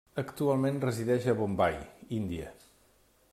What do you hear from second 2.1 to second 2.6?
Índia.